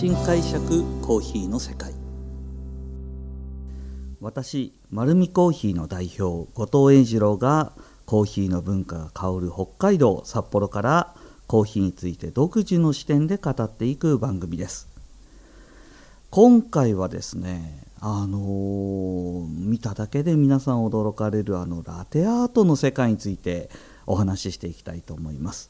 [0.00, 1.92] 新解釈コーヒーの世界
[4.22, 7.74] 私丸るコーヒーの代表後藤英二郎が
[8.06, 11.14] コーヒーの文化が香る北海道札幌から
[11.46, 14.88] コーヒーについて独自の視点で語っていく番組です
[16.30, 23.68] 今回はですねあのー、見ただけで皆さん驚かれるあのラテアートの世界について
[24.06, 25.68] お話ししていきたいと思います。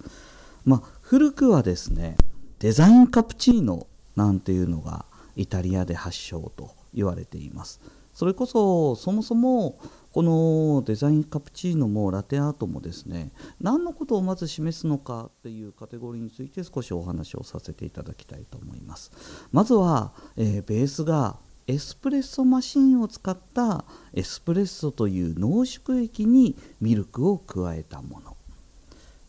[0.65, 2.17] まあ、古くはですね
[2.61, 3.89] デザインカプチーノ
[4.21, 7.81] なんていうのがイタリアで発祥と言われています。
[8.13, 9.79] それこそそもそも
[10.13, 19.13] このデザインカプチーノもラテアートもですね何のことをまず示すのかっていうカテゴリーについて少しお話をさせていただきたいと思います
[19.53, 28.37] まずは、えー、ベースがエスプレッソマシンを使ったエスプレッソという濃縮液にミルクを加えたもの、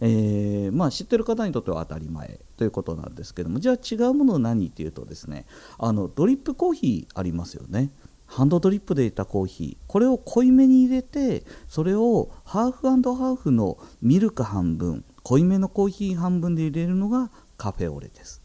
[0.01, 5.47] えー、まあ、知ってる方にとっては当たり前ということなんですけどもじゃあ違うもの何っていうとですね
[5.79, 7.89] あのドリップコーヒーありますよね。
[8.27, 9.87] ハンドドリップで入れたコーヒー。
[9.87, 18.43] これを濃いめに入れてそれをハーフハーフのミルク半分濃いめのコーヒー半分で入れるのがカフェオレです。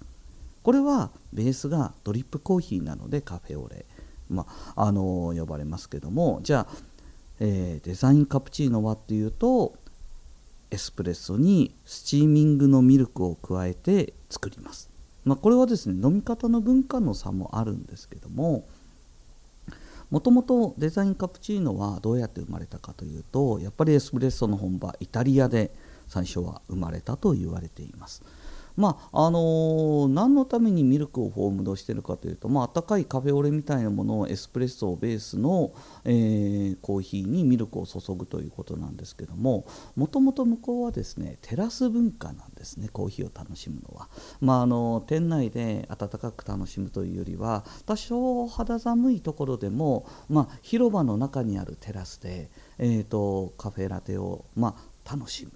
[0.63, 3.85] これはベースがドリップコーヒーなのでカフェオレ、
[4.31, 6.77] まあ、あの呼ばれますけどもじゃあ、
[7.41, 9.75] えー、デザインカプチーノはっていうと
[10.71, 14.91] エスプレッソにスチーミングのミルクを加えて作ります、
[15.25, 18.67] まあ、これはですね飲み方の文化の差もあるんですけども
[20.11, 25.73] もともとデザインカプチーノはどうやって生まれたかというとやっぱりエスプレッソの本場イタリアで
[26.07, 28.23] 最初は生まれたと言われています。
[28.77, 35.73] まああのー、何のためにミルクをフォームドしてるかというと、まあったかいカフェオレみたいなものをエスプレッソをベースの、
[36.05, 44.09] えー、コーヒーにミルクを注ぐということなんですけどももともと向こうはですねテラス文化なんですねコーヒーを楽しむのは、
[44.41, 55.53] まあ、あの店内で温かく楽しむというよりは多少肌寒いところでも、まあ、広場の中にあるテラスで、えーと、カフェラテを、まあ、楽しむ。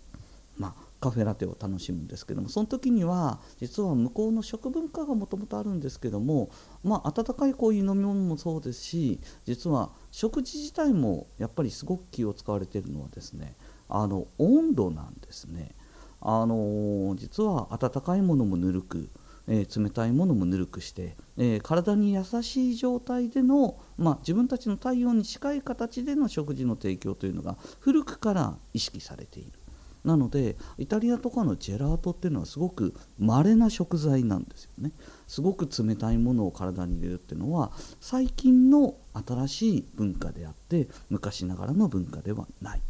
[0.61, 6.51] まあカフェラテを楽しむんですけどもその時には実は向こうの食文化がもともとあるんですけども、
[6.85, 13.57] まあ、温かいこういう飲み物もそうですし実は食事自体もやっぱりすごく気を使われているのはですね
[13.89, 15.75] あの温度なんですね。
[16.21, 19.09] あの実は温かいものもぬるく、
[19.49, 29.60] えー、冷たいものもぬるくして、えー、体に優しい状態での、まあ、自分たちの体温に近い形での食事の提供というのが古くから意識されている。
[30.05, 34.93] なのでイタリアとかのジェラートっていうのはすごく稀な食材なんですよね
[35.27, 42.83] すごく冷たいものを体に入れるっていうのは最近の新しい文化であって昔ながらの文化ではない。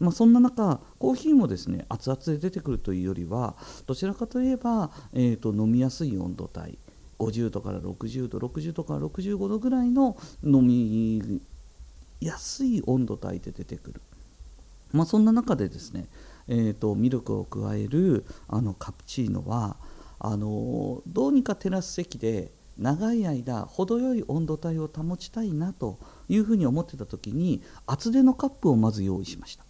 [0.00, 6.78] まあ、そんな中コーヒーもですね熱々で出てくるというよりはどちらかといえば、えーと、飲みやすい温度帯
[7.18, 11.40] 50度から60度60度から65度ぐらいの飲み
[12.20, 14.00] やすい温度帯で出てくる、
[14.92, 16.06] まあ、そんな中でですね
[16.48, 19.76] えーと、ミルクを加えるあのカプチーノは
[20.18, 29.64] あのどうにかテラス席で長い間程よい温度帯を保ちたいなというふうに思ってた時に厚手のカップをまず用意しました。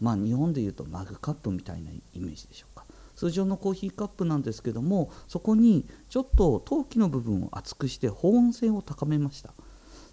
[0.00, 2.84] まあ日本でいうとマグカップみたいなイメージでしょうか。
[3.16, 9.52] 通常のコーヒーカップなんですけどもそこにちょっと陶器の部分を厚くして保温性を高めました。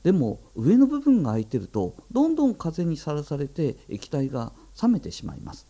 [0.02, 5.68] でも上の部分が空いてるとどんどん風にさらされて液体が冷めてしまいます。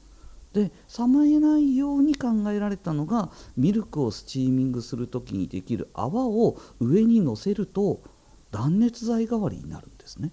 [0.55, 8.01] で冷めないように考えられたのがミルクをスチーミングする時にできる泡を上にのせると
[8.51, 10.31] 断熱材代わりになるんですね。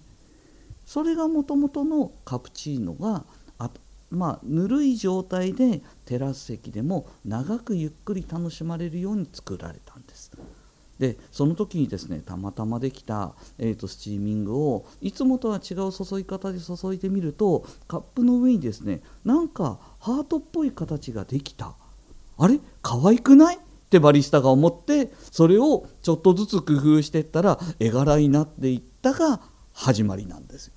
[0.85, 3.25] それがもともとのカプチーノが
[3.57, 3.69] あ
[4.09, 10.31] まあ、ぬるい状態でテラス席でも長くゆっくり楽しまれるように作られたんです。
[10.99, 21.75] でその時にですねたまたまできた、えーと、スチーミングをいつもとは違う注ぎ方で注いでみるとカップの上にですねなんかハートっぽい形ができた。
[22.37, 22.59] あれ？
[22.81, 23.57] 可愛くない？
[23.57, 23.59] っ
[23.89, 29.41] てバリスタが思ってそれをちょっとずつ工夫していったら絵柄になっていったが
[29.71, 30.73] 始まりなんですよ。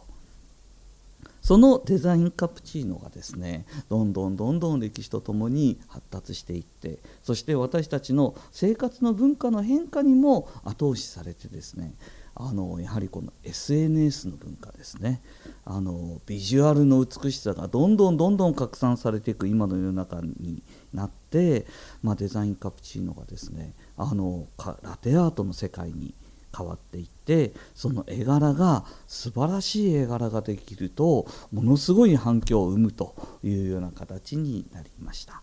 [1.46, 11.94] そのデザインカプチーノがですねどんどんどんどん歴史とともに発達していってそして私たちの生活の文化の変化にも後押しされてですね
[12.34, 15.22] あのやはりこの SNS の文化ですね
[15.64, 21.64] あのビジュアルの美しさがどんどんどんどん拡散されていく今の世の中になって、
[22.02, 24.48] まあ、デザインカプチーノがですねあの
[24.82, 26.12] ラテアートの世界に
[26.56, 35.42] 変わっていってその絵柄が素晴らしい絵柄ができるとものすごい反響を生むというような形になりました。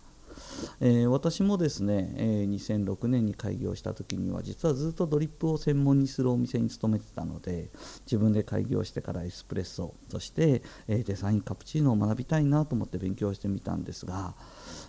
[0.79, 7.69] えー、私もですね、えー、2006年に開業した時には実はずっとドリップを専門にするお店に勤めてたので
[8.05, 14.35] 自分で開業してからエスプレッソそして、えー、デザインカプチーノを学びたいなと思って勉強してみたんですが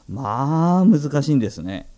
[0.09, 1.94] まあ難しいんですね。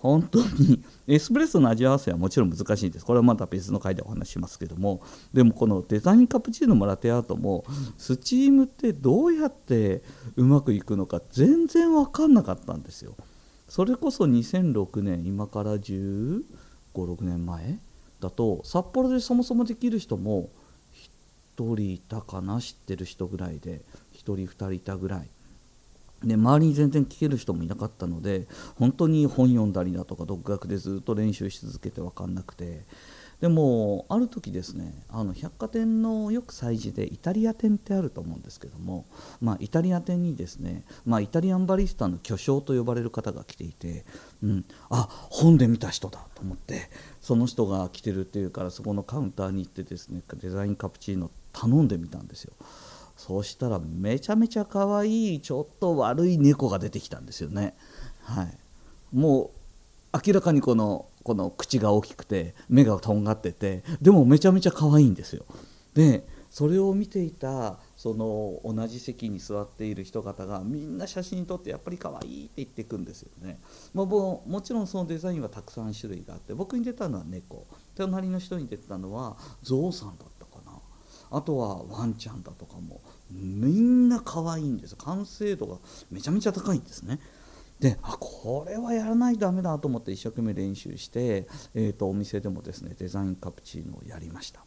[0.00, 3.04] 本当に エスプレッソの味合わせはもちろん難しいんです。
[3.04, 5.02] これはまた別の回でお話しますけども
[5.32, 7.64] でもこのデザインカプチーノもラテアートも
[7.98, 10.02] スチームってどうやって
[10.36, 13.14] うまくいくのか全然分かんなかったんですよ。
[13.68, 16.44] それこそ2006年今から1
[16.94, 17.78] 5 6年前
[18.20, 20.50] だと札幌でそもそもできる人も
[21.56, 23.82] 1人いたかな知ってる人ぐらいで
[24.14, 25.28] 1人2人いたぐらい
[26.24, 28.46] で周りに全然聞ける人もいなかったので
[28.78, 32.84] 本当に本読んだりだとか独学でずっと練習し続けて分かんなくて
[33.40, 39.06] でもある時ですねあの百貨店のよく催事でイタリア店ってあると思うんですけども、
[39.40, 44.04] まあ、イタリア店にですね、まあ、イタリアンバリスタの巨匠と呼ばれる方が来ていて、
[44.42, 46.90] うん、あ本で見た人だと思って
[47.22, 52.52] その人が来てるっていうからそこのカウンターに行ってですねデザインカプチーノ頼んでみたんですよ。
[53.20, 57.76] そうしたらめちゃめちゃ可愛いちょっと悪い猫が出てきたんですよね。
[58.22, 58.58] はい、
[59.12, 59.50] も
[60.14, 65.44] う明らかにこのこの口が大きくて目がとんがっててでもめちゃめちゃ可愛いんですよ。
[65.92, 73.60] でそれを見ていたその同じ席に座っている人方がみんな写真撮ってやっぱり可愛いって言っていくんですよね。
[73.92, 80.28] まあ、ももちろんそのデザインはたくさん種類があって僕に出たのは猫隣の人に出たのはゾウさんだっ
[81.30, 83.00] あとはワンちゃんだとかも
[83.30, 84.96] みんな可愛いんです。
[84.96, 85.78] 完成度が
[86.10, 87.20] めちゃめちゃ高いんですね。
[87.78, 94.64] であこれはやらないとダメだと思って一生懸命練習して、えーと、お店でもですねデザインカプチーノをやりました。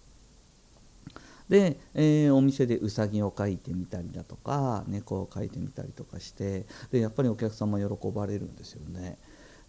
[1.48, 9.19] で、えー、お店でうさぎを描いてみたりだとか猫を描いてみたりとかしてでやっぱりお客様喜ばれるんですよね。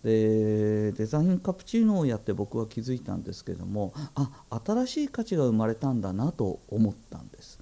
[0.05, 4.31] でデザインカプチーノをやって僕は気づいたんですけどもあ
[4.65, 7.59] 新しい価値が生まれたんだなと思ったんです。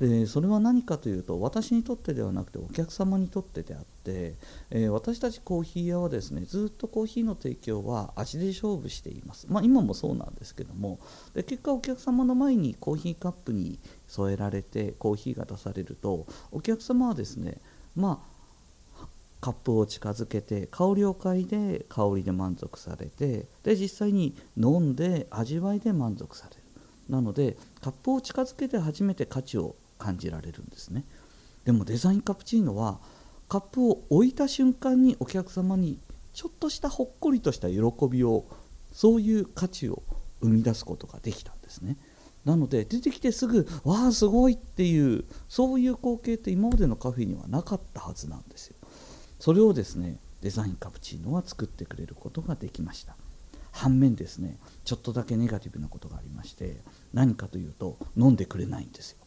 [0.00, 4.34] でそれは何かというと私にとってではなくてお客様にとってであって、
[4.70, 10.98] えー、私たちコーヒー屋はですねずっとコーヒーの提供は味で勝負しています、まあ、今もそうなんですけども
[11.34, 17.58] で結果お客様の前にコーヒーカップに添えられてコーヒーが出されるとお客様はですね
[17.94, 18.29] まあ
[19.40, 26.62] カップを近づけて香りを嗅いで香りで満足されてで実際に飲んで味わいで満足される。
[27.08, 31.04] なのでカップを近づけて初めて価値を感じられるんですね。
[31.64, 33.00] でもデザインカプチーノは
[33.48, 35.98] カップを置いた瞬間にお客様に
[36.32, 38.46] ちょっとしたほっこりとした喜びを
[38.92, 40.02] そういう価値を
[40.40, 41.96] 生み出すことができたんですね。
[42.44, 48.76] なので出てきてすぐ「わあすごい!」っていうそういう光景って今までのカフェにはなかったはずなんですよ。
[49.40, 53.16] それをですねデザインカプチーノは作ってくれることができました。
[53.72, 56.78] 反面ですねちょっとだけネガティブなことがありまして
[57.12, 59.18] 何かというと飲んでくれないんですよ。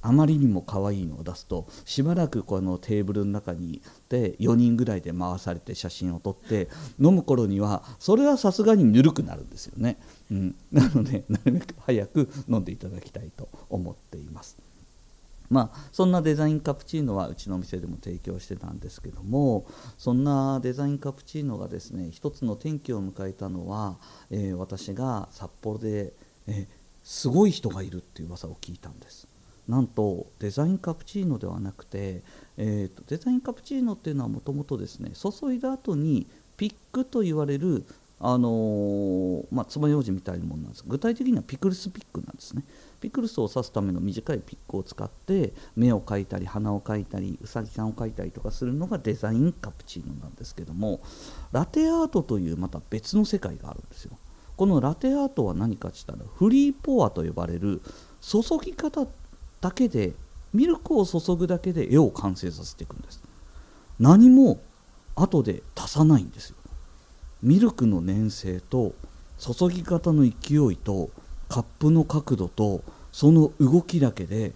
[0.00, 3.80] あまりにも可愛いのを出すとしばらくこのテーブルの中に
[4.10, 6.68] で4人ぐらいで回されて写真を撮って
[7.00, 9.98] 飲む頃にはそれはさすがにぬるくなるんですよね、
[10.30, 14.58] うん、なのでなるべく早く飲んでいただきたいと思っています。
[15.50, 19.66] まあ、そんなデザインカプチーノはうちのお店でも提供してたんですけども
[19.98, 23.98] そんなデザインカプチーノがですね一つの転機を迎えたのは、
[24.30, 26.14] えー、私が札幌で、
[26.46, 26.66] えー、
[27.02, 29.28] すごい人がいるっていう噂を聞いたんです。
[29.68, 32.22] なんとデザインカプチーノではなくて、
[32.58, 36.26] えーと、デザインカプチーノっていうのはもともとですね注いだ後に
[36.58, 37.86] ピックと言われる
[38.20, 40.84] あのー、まあ、爪楊枝みたいなものなんです。
[40.86, 42.64] 具体的にはピクルスピックなんですね。
[43.04, 51.02] ピクルスを刺すための短いピックを使って目を描いたり鼻を描いたりうさぎさんを描いたりとかするのがデザインカプチーノなんですけども
[51.52, 54.16] ラテアートというまた別の世界があるんですよ。
[54.56, 57.82] このラテアートは何かって言ったらフリーポアと呼ばれる
[58.22, 59.06] 注ぎ方
[59.60, 60.14] だけで
[60.54, 63.22] ミルクを注ぐだけで絵を完成させていくんです。
[64.00, 64.62] 何も
[65.14, 66.56] 後で足さないんですよ。
[67.42, 68.94] ミルクの粘性と
[69.38, 71.10] 注ぎ方の勢いと
[71.48, 72.82] カップの角度と
[73.14, 74.50] その動きだけで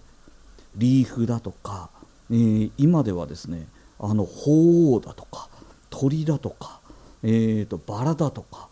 [0.74, 1.90] リーフだとか、
[2.28, 3.68] えー、今ではですね
[4.00, 5.48] あの鳳凰だとか
[5.90, 6.80] 鳥だとか、
[7.22, 8.68] えーとバラだとか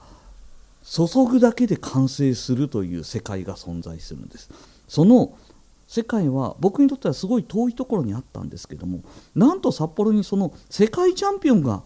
[0.82, 4.50] 注ぐだけで完成するという世界が存在するんです。
[4.88, 5.38] その
[5.86, 9.04] 世界は僕にとってはすごい遠いところにあったんですけども
[9.36, 11.84] なんと札幌にその世界チャンピオンが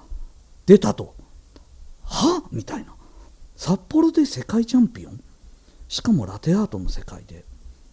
[0.65, 1.15] 出たと。
[2.05, 2.45] は？
[2.51, 2.95] みたいな。
[3.57, 5.21] 札幌で世界チャンピオン？
[5.87, 7.45] しかもラテアートの世界で。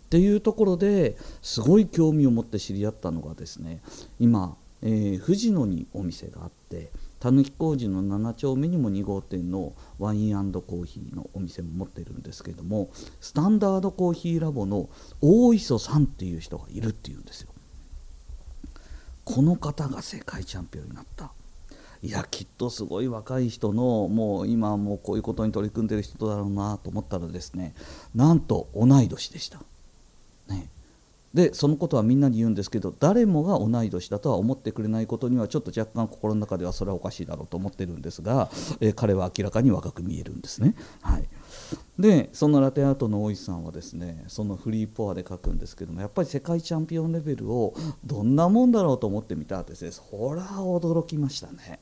[0.07, 3.81] っていうところですごい興味を持って知り合ったのがですね
[4.21, 14.87] 今、えー、富士野にお店があってたぬき工事の7丁目にも2号店のワインコーヒーのお店も持ってるんですけどもスタンダードコーヒーラボの
[15.19, 17.49] 大磯さんっていう人がいるっていうんですよ
[19.25, 21.33] この方が世界チャンピオンになった
[22.01, 27.73] いやきっとすごい若い人のもう今もうこういうことに取り組んでる人だろうなと思ったらですね
[28.15, 29.59] なんと同い年でした。
[30.47, 30.69] ね、
[31.33, 38.49] でそのことはみんなに言うんですけど誰もが同い年だとは思ってくれないことにはちょっと若干心の中ではそれはおかしいだろうと思ってるんですが、
[38.79, 40.73] えー、彼は明らかに若く見えるんですね。
[41.01, 41.27] はい、
[41.99, 51.79] でそのラテアートの大石さんはですねそのフリーポアで書くんですけどもやっぱり世界チャンピオンレベルをどんなもんだろうと思ってみたらですねそら驚きましたね。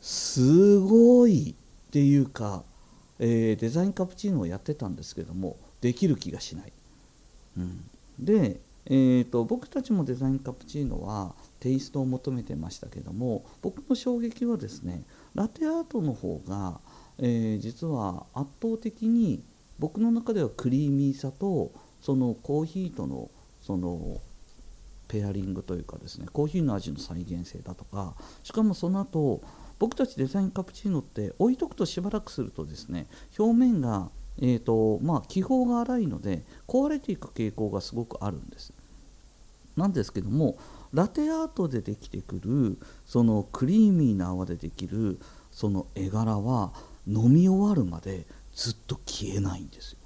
[0.00, 1.54] すごい
[1.86, 2.64] っていうか、
[3.18, 6.72] えー、デザインカプチーノをやってたんですけどもできる気がしない。
[7.56, 7.84] うん、
[8.18, 15.02] でえーと、僕たちもデザインカプチーノはテイストを求めてましたけども僕の衝撃はですね
[15.34, 16.78] ラテアートの方が、
[17.18, 19.42] えー、実は圧倒的に
[19.78, 23.28] 僕の中ではクリーミーさとそのコーヒーとの
[23.60, 24.20] その
[25.08, 29.40] ペアリングというかですねコーヒーの味の再現性だとかしかもその後
[29.78, 34.10] 僕たちデザインカプチーノって置いとくとしばらくするとですね表面が
[34.40, 38.72] えーとまあ、気泡が粗いので壊れていく傾向がすごくあるんです。
[39.76, 40.56] なんですけども
[40.92, 45.18] ラテアートでできてくるそのクリーミーな泡でできる
[45.50, 46.72] その絵柄は
[47.06, 49.98] 飲み終わるまでずっと消えないんですよ。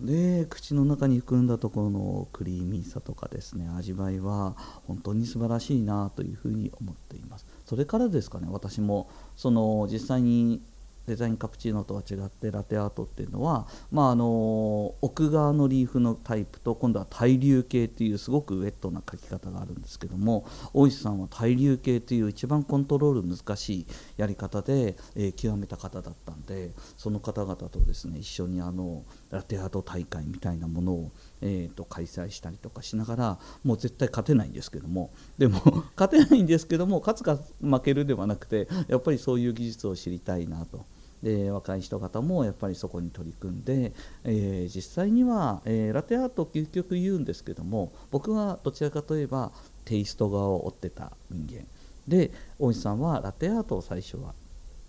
[0.00, 4.56] で口の中に含んだところのクリーミーさとかですね味わいは
[4.88, 10.60] 本当に素晴らしいなというふうに思っていますそれからですかね私もその実際に
[11.06, 35.60] デザインカプチーノとは違ってラテアートっていうのは、まあ、あの奥側のリーフのタイプと今度は対流系っていうすごくウェットな描き方があるんですけども大石さんは対流系っていう一番コントロール難しいやり方で、えー、極めた方だったんでその方々とですね一緒にあのラテアート大会みたいなものを、えーと、開催したりとかしながらもう絶対勝てないんですけどもでも
[35.96, 40.86] 勝てないんですけども勝つか負けるではなくてやっぱりそういう技術を知りたいなと。
[41.22, 43.92] で若い人方もやっぱりそこに取り組んで、
[44.24, 49.52] えー、実際には、えー、ラテアート究極言うんですけども僕はどちらかといえば
[49.84, 51.64] テイスト側を追ってた人間
[52.08, 54.34] で大石さんはラテアートを最初は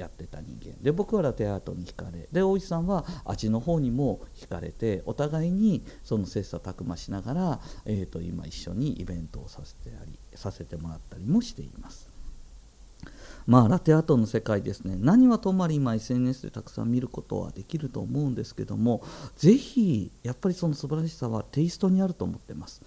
[0.03, 0.75] やってた人間。
[0.81, 12.13] で僕はラテアートに惹かれで大石さんは味の方にも惹かれてお互いにその切磋琢磨しながら、えー、と今一緒にイベントをさせてありさせてもらったりもしています。
[13.45, 14.95] まあ、ラテアートの世界ですね。
[14.97, 19.03] 何はともあれ今 SNS でたくさん見ることはできると思うんですけども
[19.35, 22.81] ぜひやっぱりその素晴らしさはテイストにあると思ってます。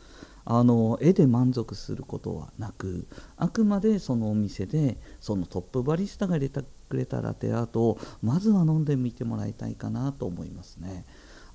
[0.49, 11.05] あの絵で満足することはなくあくまでそのお店でそのトップバリスタが入れてくれたラテアートをまずは飲んでみてもらいたいかなと思いますね。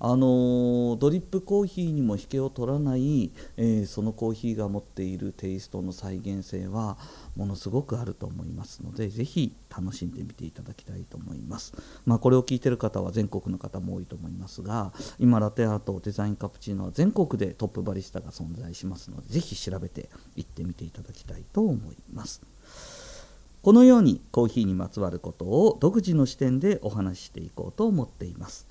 [0.04, 6.98] あのドリップコーヒーにも引けを取らない、えー、そのコーヒーが持っているテイストの再現性は
[7.36, 11.72] ものすごくあると思いますのでぜひ楽しんでみていただきたいと思います、
[12.04, 22.42] まあ、これを聞いてる方は全国の方も多いと思いますが今ラテアートデザインカプチーノは全国でトップバリスタが存在しますのでぜひ調べていってみていただきたいと思います。
[23.62, 28.66] このようにコーヒーにまつわることを独自の視点でお話ししていこうと思っています。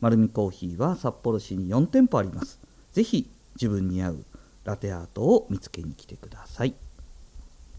[0.00, 2.60] 丸るコーヒーは札幌市に4店舗あります
[2.92, 4.24] 是非自分に合う
[4.64, 6.74] ラテアートを見つけに来てください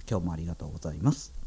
[0.09, 1.44] 今日もありがとうございます。